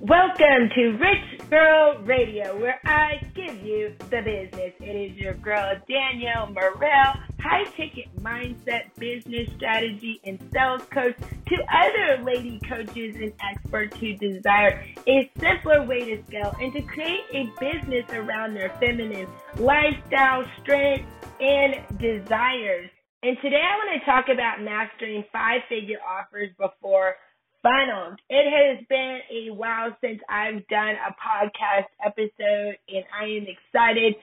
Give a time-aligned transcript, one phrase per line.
[0.00, 4.72] Welcome to Rich Girl Radio, where I give you the business.
[4.80, 11.56] It is your girl, Danielle Morel, high ticket mindset, business strategy, and sales coach to
[11.70, 17.24] other lady coaches and experts who desire a simpler way to scale and to create
[17.34, 19.28] a business around their feminine
[19.58, 21.04] lifestyle, strength,
[21.40, 22.88] and desires.
[23.22, 27.16] And today I want to talk about mastering five figure offers before
[27.62, 28.18] funnels.
[28.28, 34.14] It has been a while since I've done a podcast episode, and I am excited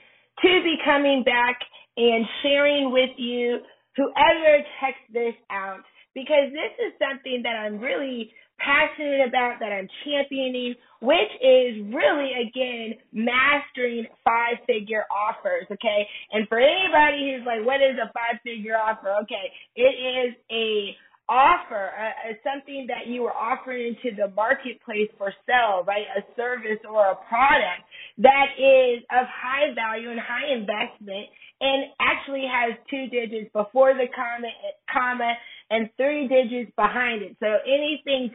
[0.41, 1.59] to be coming back
[1.97, 3.59] and sharing with you
[3.95, 5.81] whoever checks this out
[6.13, 12.33] because this is something that I'm really passionate about, that I'm championing, which is really,
[12.41, 16.07] again, mastering five figure offers, okay?
[16.31, 19.13] And for anybody who's like, what is a five figure offer?
[19.23, 20.97] Okay, it is a
[21.29, 26.05] offer uh, something that you are offering into the marketplace for sale, right?
[26.17, 27.83] A service or a product
[28.19, 31.27] that is of high value and high investment
[31.59, 34.47] and actually has two digits before the comma,
[34.91, 35.33] comma
[35.69, 37.35] and three digits behind it.
[37.39, 38.31] So anything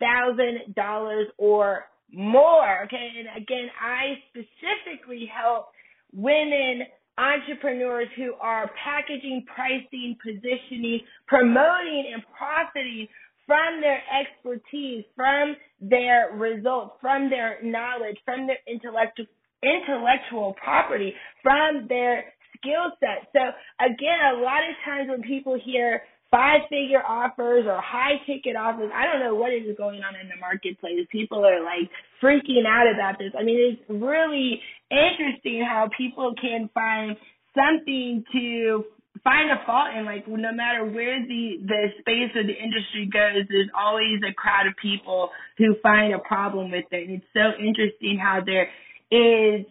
[0.00, 2.84] $10,000 or more.
[2.84, 3.08] Okay.
[3.18, 5.68] And again, I specifically help
[6.12, 6.86] women
[7.18, 13.08] entrepreneurs who are packaging, pricing, positioning, promoting, and profiting
[13.46, 19.26] from their expertise, from their results, from their knowledge, from their intellectual
[19.62, 22.24] intellectual property, from their
[22.56, 23.28] skill set.
[23.32, 23.40] So
[23.80, 28.90] again, a lot of times when people hear five figure offers or high ticket offers.
[28.94, 31.06] I don't know what is going on in the marketplace.
[31.10, 31.88] People are like
[32.22, 33.32] freaking out about this.
[33.38, 34.60] I mean, it's really
[34.90, 37.16] interesting how people can find
[37.54, 38.84] something to
[39.24, 43.48] find a fault in like no matter where the the space or the industry goes
[43.48, 47.56] there's always a crowd of people who find a problem with it and it's so
[47.58, 48.68] interesting how there
[49.10, 49.64] is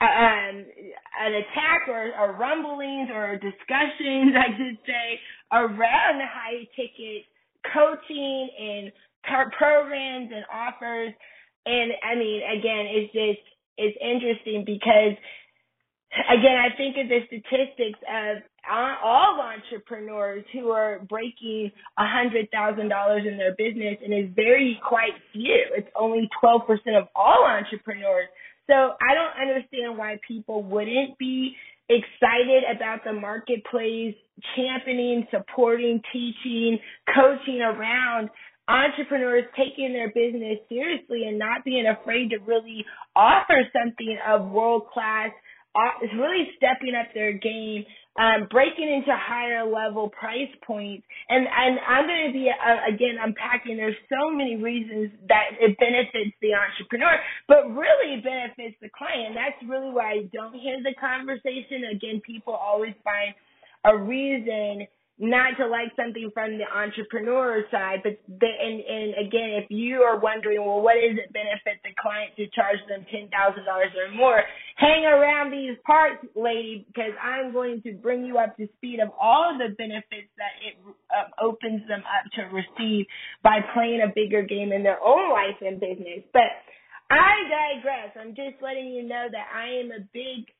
[0.00, 0.66] um,
[1.20, 5.20] an attack or, rumblings or discussions, I should say,
[5.52, 7.24] around the high ticket
[7.72, 8.92] coaching and
[9.56, 11.12] programs and offers.
[11.66, 13.44] And I mean, again, it's just,
[13.78, 15.16] it's interesting because
[16.30, 22.88] again, I think of the statistics of all entrepreneurs who are breaking a hundred thousand
[22.88, 25.64] dollars in their business and it's very quite few.
[25.76, 26.60] It's only 12%
[26.96, 28.28] of all entrepreneurs
[28.66, 31.54] so I don't understand why people wouldn't be
[31.88, 34.14] excited about the marketplace,
[34.56, 36.78] championing, supporting, teaching,
[37.14, 38.30] coaching around
[38.66, 44.88] entrepreneurs taking their business seriously and not being afraid to really offer something of world
[44.92, 45.30] class,
[45.74, 47.84] uh, really stepping up their game
[48.16, 51.04] um, breaking into higher level price points.
[51.28, 53.76] And, and I'm going to be, uh, again, unpacking.
[53.76, 59.34] There's so many reasons that it benefits the entrepreneur, but really benefits the client.
[59.34, 61.90] That's really why I don't hear the conversation.
[61.90, 63.34] Again, people always find
[63.84, 64.86] a reason
[65.18, 70.18] not to like something from the entrepreneur side, but and and again, if you are
[70.18, 74.10] wondering, well, what does it benefit the client to charge them ten thousand dollars or
[74.10, 74.42] more?
[74.74, 79.10] Hang around these parts, lady, because I'm going to bring you up to speed of
[79.14, 80.74] all of the benefits that it
[81.14, 83.06] uh, opens them up to receive
[83.44, 86.26] by playing a bigger game in their own life and business.
[86.32, 86.50] But
[87.10, 88.18] I digress.
[88.18, 90.50] I'm just letting you know that I am a big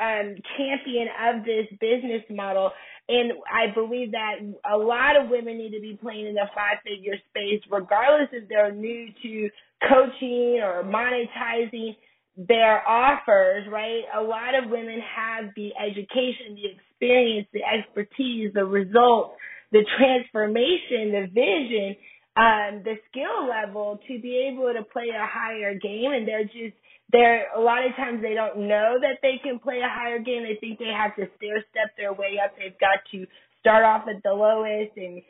[0.00, 2.70] um, champion of this business model.
[3.10, 4.36] And I believe that
[4.70, 8.48] a lot of women need to be playing in the five figure space, regardless if
[8.48, 9.50] they're new to
[9.88, 11.96] coaching or monetizing
[12.36, 14.02] their offers, right?
[14.16, 19.34] A lot of women have the education, the experience, the expertise, the results,
[19.72, 21.96] the transformation, the vision,
[22.36, 26.76] um, the skill level to be able to play a higher game and they're just
[27.12, 30.44] they're a lot of times they don't know that they can play a higher game.
[30.44, 32.52] They think they have to stair step their way up.
[32.56, 33.26] They've got to
[33.58, 35.22] start off at the lowest and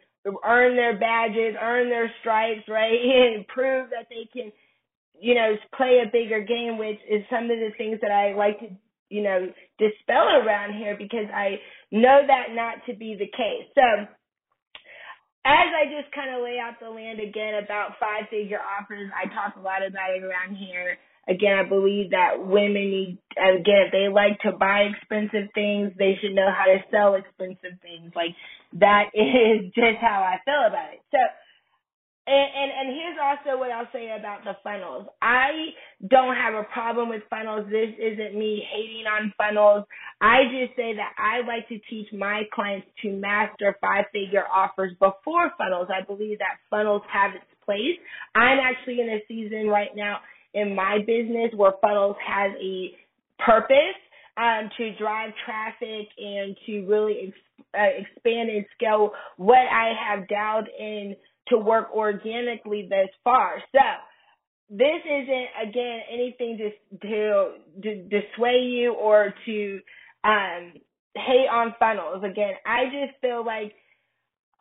[0.44, 2.98] earn their badges, earn their stripes, right?
[3.34, 4.52] And prove that they can,
[5.18, 8.58] you know, play a bigger game, which is some of the things that I like
[8.60, 8.68] to,
[9.08, 9.48] you know,
[9.78, 11.56] dispel around here because I
[11.90, 13.66] know that not to be the case.
[13.74, 14.06] So,
[15.44, 19.24] as I just kind of lay out the land again about five figure offers, I
[19.32, 20.98] talk a lot about it around here.
[21.28, 26.18] Again, I believe that women need, again, if they like to buy expensive things, they
[26.20, 28.12] should know how to sell expensive things.
[28.16, 28.36] Like,
[28.80, 31.00] that is just how I feel about it.
[31.10, 31.20] So,
[32.26, 35.08] and, and, and here's also what I'll say about the funnels.
[35.22, 35.72] I
[36.06, 37.66] don't have a problem with funnels.
[37.70, 39.84] This isn't me hating on funnels.
[40.20, 44.92] I just say that I like to teach my clients to master five figure offers
[44.98, 45.88] before funnels.
[45.90, 47.96] I believe that funnels have its place.
[48.34, 50.18] I'm actually in a season right now
[50.52, 52.90] in my business where funnels has a
[53.38, 53.96] purpose
[54.36, 60.28] um, to drive traffic and to really ex- uh, expand and scale what I have
[60.28, 61.16] dialed in
[61.48, 63.62] to work organically thus far.
[63.72, 63.80] So
[64.70, 67.52] this isn't again anything to to,
[67.82, 69.80] to dissuade you or to
[70.24, 70.72] um,
[71.14, 72.22] hate on funnels.
[72.24, 73.72] Again, I just feel like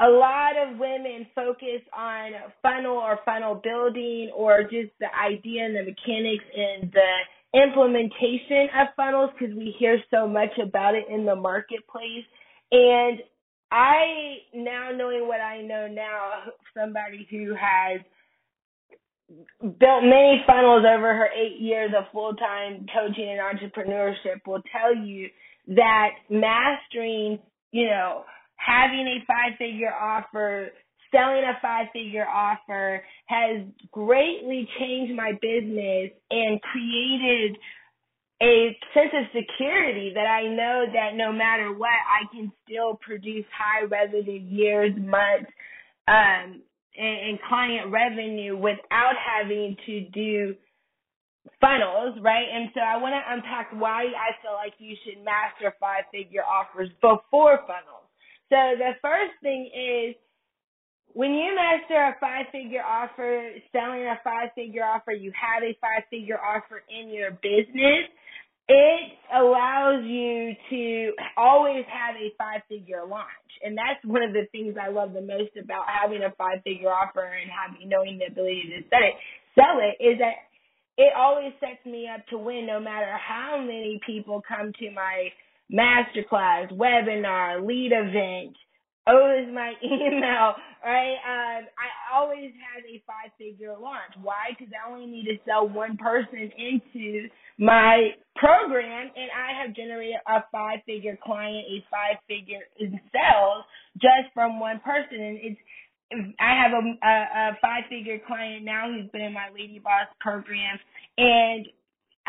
[0.02, 5.76] a lot of women focus on funnel or funnel building or just the idea and
[5.76, 11.26] the mechanics and the implementation of funnels because we hear so much about it in
[11.26, 12.24] the marketplace.
[12.72, 13.20] And
[13.72, 16.44] I, now knowing what I know now,
[16.78, 18.02] somebody who has
[19.62, 24.96] built many funnels over her eight years of full time coaching and entrepreneurship will tell
[24.96, 25.30] you
[25.69, 27.39] that mastering,
[27.71, 28.24] you know,
[28.56, 30.69] having a five figure offer,
[31.12, 33.62] selling a five figure offer has
[33.92, 37.57] greatly changed my business and created
[38.42, 43.45] a sense of security that I know that no matter what, I can still produce
[43.56, 45.51] high revenue years, months,
[46.07, 46.62] um,
[46.98, 50.56] and, and client revenue without having to do
[51.59, 52.47] funnels, right?
[52.51, 56.44] And so I want to unpack why I feel like you should master five figure
[56.44, 58.07] offers before funnels.
[58.50, 60.15] So the first thing is
[61.13, 65.77] when you master a five figure offer, selling a five figure offer, you have a
[65.81, 68.09] five figure offer in your business,
[68.69, 73.50] it allows you to always have a five figure launch.
[73.63, 76.94] And that's one of the things I love the most about having a five figure
[76.94, 79.18] offer and having knowing the ability to sell it
[79.59, 80.49] sell it is that
[81.00, 85.30] it always sets me up to win no matter how many people come to my
[85.74, 88.56] masterclass, webinar, lead event.
[89.10, 90.54] Is my email,
[90.86, 91.18] right?
[91.25, 94.13] Um, I always have a five figure launch.
[94.22, 94.51] Why?
[94.51, 100.18] Because I only need to sell one person into my program and I have generated
[100.28, 103.66] a five figure client, a five figure in sales
[103.98, 105.19] just from one person.
[105.19, 105.62] And it's,
[106.12, 110.08] I have a, a, a five figure client now who's been in my Lady Boss
[110.20, 110.80] program
[111.18, 111.68] and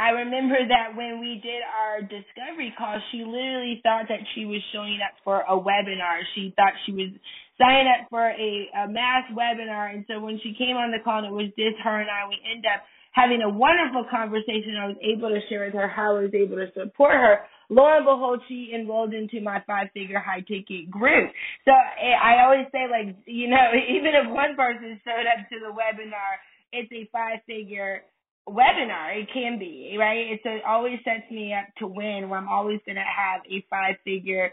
[0.00, 4.64] I remember that when we did our discovery call, she literally thought that she was
[4.72, 6.24] showing up for a webinar.
[6.34, 7.12] She thought she was
[7.60, 8.50] signing up for a,
[8.80, 9.92] a mass webinar.
[9.92, 12.24] And so when she came on the call and it was just her and I,
[12.32, 12.80] we end up
[13.12, 14.80] having a wonderful conversation.
[14.80, 17.44] I was able to share with her how I was able to support her.
[17.70, 21.30] Lo and behold, she enrolled into my five figure high ticket group.
[21.64, 25.56] So eh, I always say like, you know, even if one person showed up to
[25.60, 28.02] the webinar, it's a five figure
[28.48, 29.22] webinar.
[29.22, 30.34] It can be, right?
[30.34, 33.42] It's a, it always sets me up to win where I'm always going to have
[33.48, 34.50] a five figure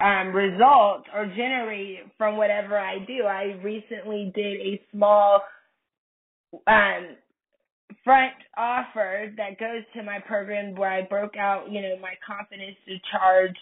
[0.00, 3.24] um, result or generate from whatever I do.
[3.24, 5.42] I recently did a small
[6.66, 7.16] um,
[8.04, 12.76] front offer that goes to my program where I broke out, you know, my confidence
[12.86, 13.56] to charge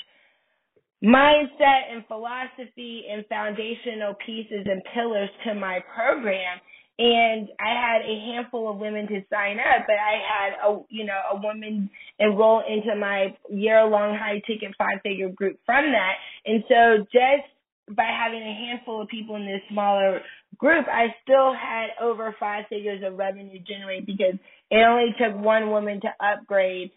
[1.03, 6.61] mindset and philosophy and foundational pieces and pillars to my program.
[6.99, 11.07] And I had a handful of women to sign up, but I had a you
[11.07, 11.89] know a woman
[12.19, 16.13] enroll into my year long high ticket five figure group from that,
[16.45, 20.21] and so just by having a handful of people in this smaller
[20.59, 24.35] group, I still had over five figures of revenue generated because
[24.71, 26.91] it only took one woman to upgrade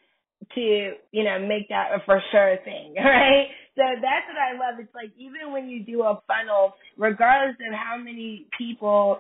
[0.56, 3.48] to you know make that a for sure thing, right?
[3.75, 4.80] So that's what I love.
[4.80, 9.20] It's like even when you do a funnel, regardless of how many people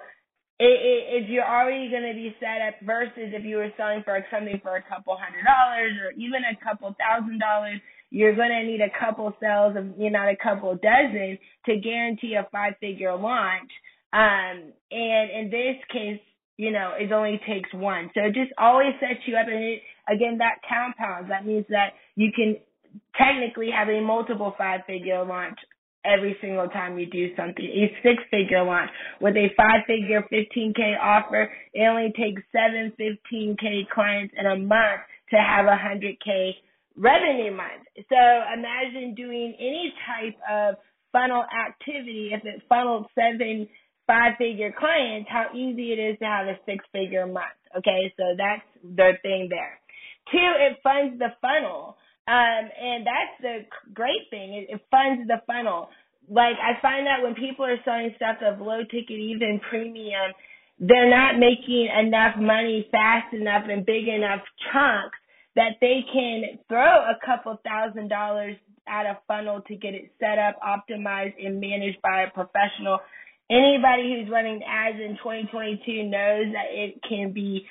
[0.59, 4.59] if you're already going to be set up versus if you were selling for something
[4.61, 7.81] for a couple hundred dollars or even a couple thousand dollars,
[8.11, 12.35] you're going to need a couple sales of, you know, a couple dozen to guarantee
[12.35, 13.71] a five figure launch.
[14.13, 16.21] Um, and in this case,
[16.57, 18.11] you know, it only takes one.
[18.13, 19.47] So it just always sets you up.
[19.47, 21.29] And it, again, that compounds.
[21.29, 22.57] That means that you can
[23.17, 25.57] technically have a multiple five figure launch
[26.05, 27.65] every single time you do something.
[27.65, 31.51] A six figure launch with a five figure 15K offer.
[31.73, 35.01] It only takes seven 15K clients in a month
[35.31, 36.51] to have a 100K
[36.97, 37.87] revenue month.
[38.09, 38.15] So
[38.53, 40.75] imagine doing any type of
[41.11, 42.31] funnel activity.
[42.33, 43.67] If it funneled seven
[44.07, 47.57] five figure clients, how easy it is to have a six figure month.
[47.77, 48.13] Okay.
[48.17, 49.79] So that's the thing there.
[50.31, 51.97] Two, it funds the funnel.
[52.25, 53.55] Um, and that's the
[53.93, 54.53] great thing.
[54.53, 55.89] It, it funds the funnel.
[56.29, 60.31] Like I find that when people are selling stuff of low ticket, even premium,
[60.79, 64.39] they're not making enough money fast enough and big enough
[64.71, 65.17] chunks
[65.55, 68.55] that they can throw a couple thousand dollars
[68.87, 72.99] at a funnel to get it set up, optimized, and managed by a professional
[73.49, 77.65] anybody who's running ads in 2022 knows that it can be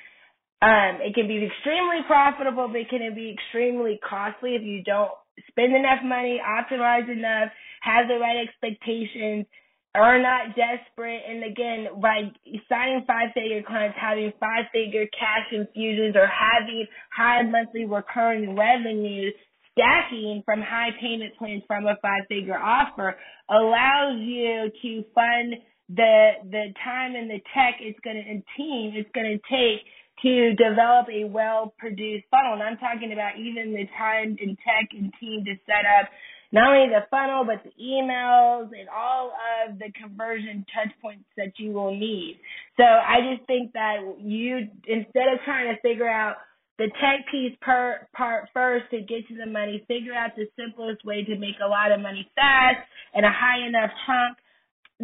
[0.61, 5.11] um, it can be extremely profitable, but it can be extremely costly if you don't
[5.49, 7.51] spend enough money, optimize enough,
[7.81, 9.45] have the right expectations,
[9.93, 11.21] are not desperate.
[11.27, 12.31] And again, by
[12.69, 19.31] signing five figure clients, having five figure cash infusions or having high monthly recurring revenue
[19.73, 23.15] stacking from high payment plans from a five figure offer
[23.49, 25.55] allows you to fund
[25.89, 29.85] the the time and the tech it's gonna and team it's gonna take
[30.21, 32.53] to develop a well produced funnel.
[32.53, 36.09] And I'm talking about even the time and tech and team to set up
[36.51, 39.33] not only the funnel, but the emails and all
[39.65, 42.39] of the conversion touch points that you will need.
[42.77, 46.37] So I just think that you, instead of trying to figure out
[46.83, 51.05] the tech piece per part first to get to the money, figure out the simplest
[51.05, 54.37] way to make a lot of money fast and a high enough chunk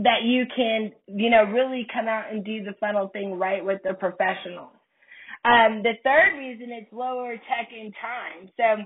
[0.03, 3.79] that you can, you know, really come out and do the funnel thing right with
[3.86, 4.75] the professionals.
[5.45, 8.51] Um, the third reason it's lower tech in time.
[8.57, 8.83] So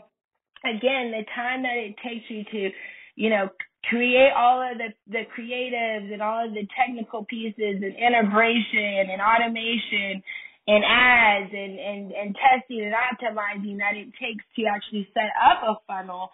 [0.70, 2.70] again, the time that it takes you to,
[3.16, 3.50] you know,
[3.90, 9.20] create all of the, the creatives and all of the technical pieces and integration and
[9.20, 10.22] automation
[10.68, 15.64] and ads and, and, and testing and optimizing that it takes to actually set up
[15.64, 16.30] a funnel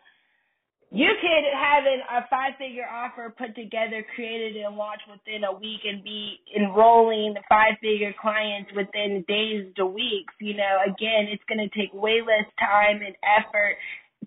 [0.91, 5.53] you could have an, a five figure offer put together, created and launched within a
[5.53, 10.33] week and be enrolling five figure clients within days to weeks.
[10.41, 13.77] You know, again, it's going to take way less time and effort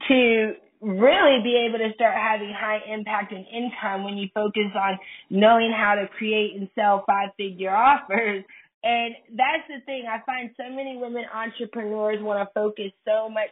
[0.06, 4.99] to really be able to start having high impact and income when you focus on
[5.30, 8.44] knowing how to create and sell five figure offers.
[8.82, 10.04] And that's the thing.
[10.10, 13.50] I find so many women entrepreneurs want to focus so much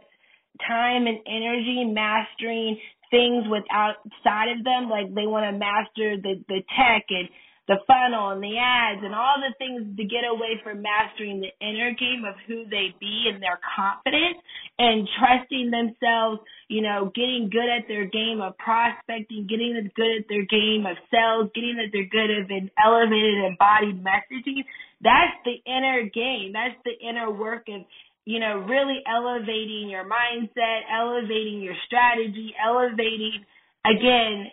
[0.66, 2.78] time and energy mastering
[3.10, 4.90] things with outside of them.
[4.90, 7.28] Like they want to master the, the tech and
[7.68, 11.52] the funnel and the ads and all the things to get away from mastering the
[11.60, 14.40] inner game of who they be and their confidence
[14.78, 20.26] and trusting themselves, you know, getting good at their game of prospecting, getting good at
[20.28, 24.66] their game of sales, getting that they're good at an elevated embodied messaging.
[25.04, 26.52] That's the inner game.
[26.52, 27.86] That's the inner work of
[28.26, 33.42] you know, really elevating your mindset, elevating your strategy, elevating,
[33.84, 34.46] again,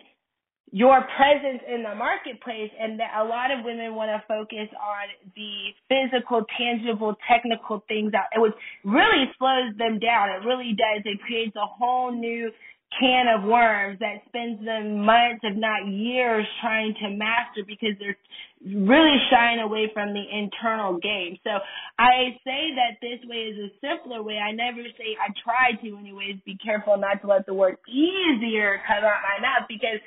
[0.70, 5.06] your presence in the marketplace and that a lot of women want to focus on
[5.34, 10.28] the physical, tangible, technical things that it really slows them down.
[10.30, 11.02] It really does.
[11.04, 12.50] It creates a whole new
[12.98, 18.16] can of worms that spends them months, if not years, trying to master because they're
[18.64, 21.36] really shying away from the internal game.
[21.44, 21.50] So
[21.98, 24.38] I say that this way is a simpler way.
[24.40, 26.40] I never say I try to anyways.
[26.46, 30.00] Be careful not to let the word easier come out my mouth because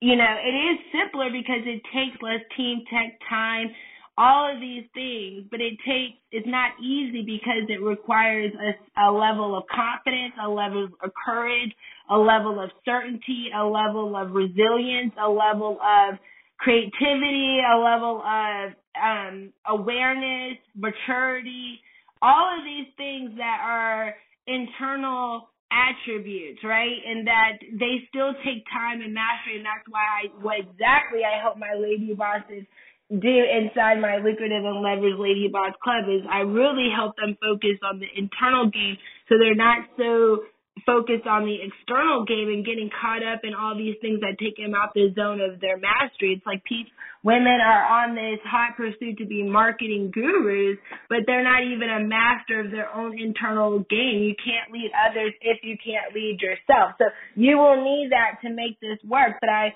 [0.00, 3.68] you know, it is simpler because it takes less team tech time,
[4.16, 9.10] all of these things, but it takes, it's not easy because it requires a, a
[9.10, 11.72] level of confidence, a level of courage,
[12.10, 16.18] a level of certainty, a level of resilience, a level of
[16.58, 21.80] creativity, a level of um, awareness, maturity,
[22.20, 24.14] all of these things that are
[24.46, 26.98] internal attributes, right?
[27.06, 31.40] And that they still take time and mastery, and that's why I, what exactly I
[31.40, 32.64] help my lady bosses
[33.08, 37.80] do inside my lucrative and leverage lady boss club is I really help them focus
[37.80, 40.44] on the internal game so they're not so
[40.84, 44.56] focused on the external game and getting caught up in all these things that take
[44.56, 46.36] them out the zone of their mastery.
[46.36, 46.92] It's like people,
[47.22, 52.04] women are on this hot pursuit to be marketing gurus, but they're not even a
[52.04, 54.22] master of their own internal game.
[54.22, 56.94] You can't lead others if you can't lead yourself.
[56.98, 59.36] So you will need that to make this work.
[59.40, 59.74] But I,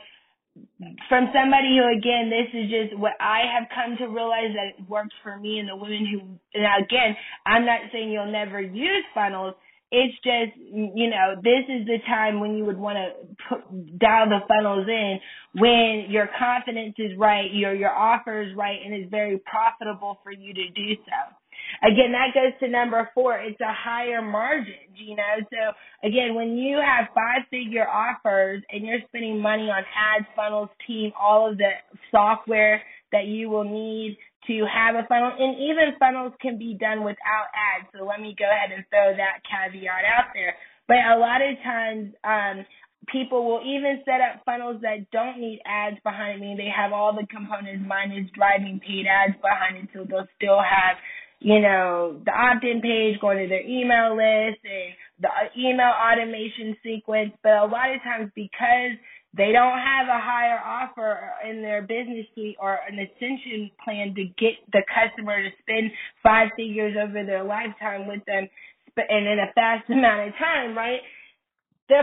[1.08, 4.88] from somebody who again, this is just what I have come to realize that it
[4.88, 6.20] works for me and the women who,
[6.52, 7.16] and again,
[7.46, 9.54] I'm not saying you'll never use funnels
[9.92, 13.68] it's just, you know, this is the time when you would want to
[13.98, 15.20] dial the funnels in
[15.54, 20.32] when your confidence is right, your, your offer is right, and it's very profitable for
[20.32, 21.36] you to do so.
[21.82, 23.38] Again, that goes to number four.
[23.38, 25.22] It's a higher margin, you know.
[25.50, 30.70] So again, when you have five figure offers and you're spending money on ads, funnels,
[30.86, 31.70] team, all of the
[32.10, 32.82] software
[33.12, 37.48] that you will need to have a funnel, and even funnels can be done without
[37.54, 37.88] ads.
[37.94, 40.54] So let me go ahead and throw that caveat out there.
[40.88, 42.66] But a lot of times, um,
[43.08, 46.54] people will even set up funnels that don't need ads behind me.
[46.56, 50.98] They have all the components minus driving paid ads behind it, so they'll still have,
[51.40, 57.32] you know, the opt-in page going to their email list and the email automation sequence.
[57.42, 58.98] But a lot of times, because
[59.36, 64.24] they don't have a higher offer in their business suite or an ascension plan to
[64.38, 65.90] get the customer to spend
[66.22, 68.48] five figures over their lifetime with them
[68.96, 71.00] and in a fast amount of time, right?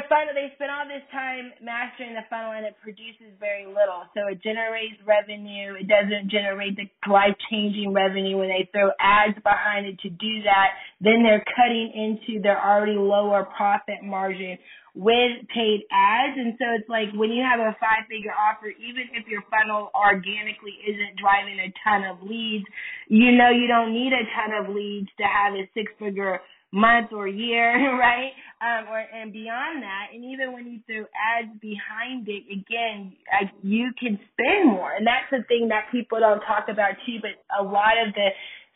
[0.05, 4.05] Funnel they spend all this time mastering the funnel and it produces very little.
[4.13, 5.73] So it generates revenue.
[5.79, 10.45] It doesn't generate the life changing revenue when they throw ads behind it to do
[10.45, 10.77] that.
[11.01, 14.61] Then they're cutting into their already lower profit margin
[14.93, 16.37] with paid ads.
[16.37, 19.89] And so it's like when you have a five figure offer, even if your funnel
[19.95, 22.65] organically isn't driving a ton of leads,
[23.07, 26.39] you know you don't need a ton of leads to have a six figure
[26.71, 28.31] month or year, right?
[28.61, 33.49] Um, or and beyond that, and even when you throw ads behind it, again, I,
[33.63, 37.19] you can spend more, and that's the thing that people don't talk about too.
[37.21, 38.29] But a lot of the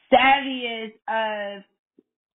[0.07, 1.63] savviest of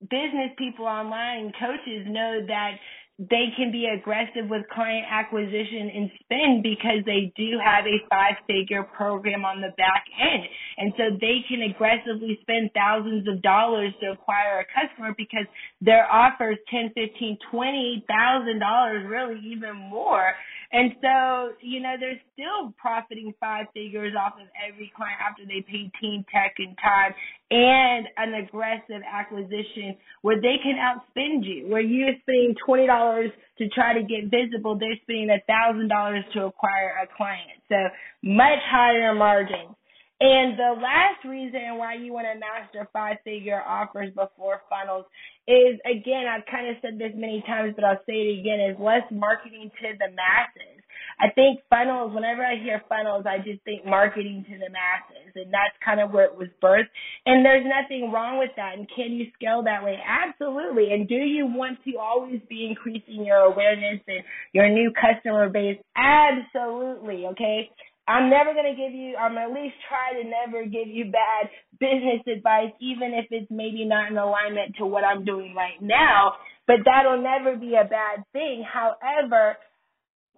[0.03, 2.73] business people online coaches know that
[3.19, 8.39] they can be aggressive with client acquisition and spend because they do have a five
[8.47, 10.45] figure program on the back end.
[10.79, 15.47] And so they can aggressively spend thousands of dollars to acquire a customer because
[15.81, 20.35] their offers ten, fifteen, twenty thousand dollars, really even more.
[20.71, 25.65] And so, you know, they're still profiting five figures off of every client after they
[25.65, 27.15] pay team tech and time
[27.51, 31.69] and an aggressive acquisition where they can outspend you.
[31.69, 36.25] Where you're spending twenty dollars to try to get visible, they're spending a thousand dollars
[36.35, 37.65] to acquire a client.
[37.71, 37.77] So
[38.23, 39.75] much higher margins.
[40.21, 45.07] And the last reason why you want to master five figure offers before funnels
[45.49, 48.77] is again, I've kind of said this many times, but I'll say it again, is
[48.77, 50.85] less marketing to the masses.
[51.21, 55.33] I think funnels, whenever I hear funnels, I just think marketing to the masses.
[55.35, 56.93] And that's kind of where it was birthed.
[57.27, 58.77] And there's nothing wrong with that.
[58.77, 59.99] And can you scale that way?
[59.99, 60.93] Absolutely.
[60.93, 65.79] And do you want to always be increasing your awareness and your new customer base?
[65.97, 67.27] Absolutely.
[67.33, 67.71] Okay.
[68.09, 71.51] I'm never going to give you, I'm at least try to never give you bad
[71.79, 76.33] business advice, even if it's maybe not in alignment to what I'm doing right now.
[76.67, 78.65] But that'll never be a bad thing.
[78.65, 79.57] However,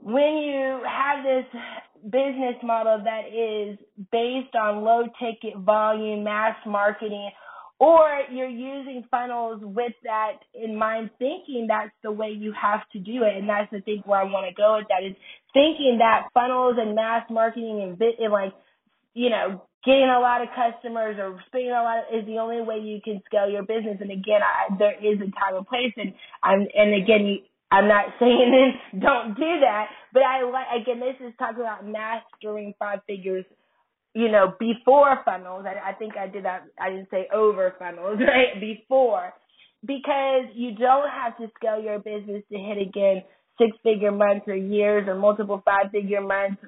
[0.02, 1.60] when you have this
[2.04, 3.78] business model that is
[4.10, 7.30] based on low ticket volume, mass marketing,
[7.78, 12.98] or you're using funnels with that in mind, thinking that's the way you have to
[12.98, 13.36] do it.
[13.36, 15.16] And that's the thing where I want to go with that is
[15.52, 18.52] thinking that funnels and mass marketing and, bit, and like,
[19.14, 22.60] you know, getting a lot of customers or spending a lot of, is the only
[22.62, 23.98] way you can scale your business.
[24.00, 27.36] And again, I, there is a time and place and I'm, and again, you,
[27.70, 31.86] I'm not saying this, don't do that, but I like, again, this is talking about
[31.86, 33.44] mastering five figures
[34.14, 35.64] you know, before funnels.
[35.66, 36.64] I, I think I did that.
[36.80, 38.60] I didn't say over funnels, right?
[38.60, 39.32] Before,
[39.86, 43.22] because you don't have to scale your business to hit again
[43.60, 46.62] six figure months or years or multiple five figure months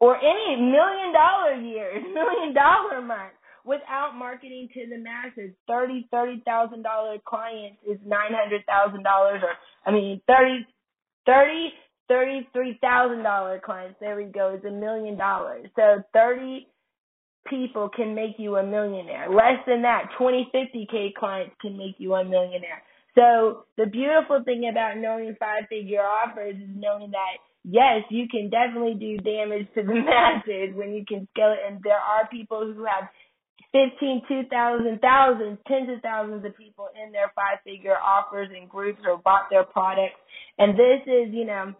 [0.00, 5.56] or any million dollar years, million dollar months without marketing to the masses.
[5.66, 9.54] Thirty, thirty thousand dollar clients is nine hundred thousand dollars or
[9.86, 10.66] I mean thirty
[11.26, 11.70] thirty
[12.10, 15.66] $33,000 clients, there we go, is a million dollars.
[15.76, 16.66] So 30
[17.48, 19.28] people can make you a millionaire.
[19.30, 22.82] Less than that, 20, 50K clients can make you a millionaire.
[23.14, 28.50] So the beautiful thing about knowing five figure offers is knowing that yes, you can
[28.50, 31.60] definitely do damage to the masses when you can scale it.
[31.66, 33.08] And there are people who have
[33.72, 39.00] 15, 2,000, thousands, tens of thousands of people in their five figure offers and groups
[39.06, 40.20] or bought their products.
[40.58, 41.72] And this is, you know,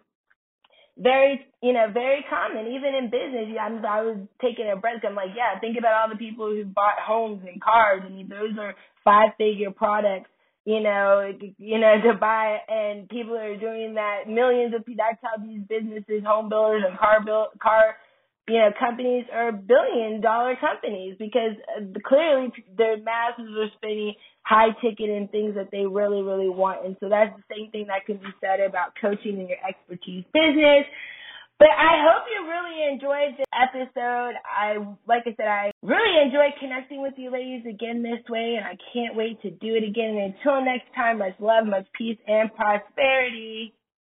[0.97, 2.73] very, you know, very common.
[2.73, 5.01] Even in business, I'm, I was taking a breath.
[5.07, 8.01] I'm like, yeah, think about all the people who bought homes and cars.
[8.05, 10.29] I mean, those are five figure products,
[10.65, 12.57] you know, you know, to buy.
[12.67, 14.27] And people are doing that.
[14.27, 14.83] Millions of.
[14.85, 17.95] That's how these businesses, home builders and car build, car
[18.47, 24.75] you know, companies are billion dollar companies because uh, clearly their masses are spending high
[24.81, 26.85] ticket and things that they really, really want.
[26.85, 30.25] And so that's the same thing that can be said about coaching in your expertise
[30.33, 30.83] business.
[31.63, 34.35] But I hope you really enjoyed this episode.
[34.43, 38.65] I, like I said, I really enjoyed connecting with you ladies again this way, and
[38.67, 40.19] I can't wait to do it again.
[40.19, 43.73] And until next time, much love, much peace, and prosperity.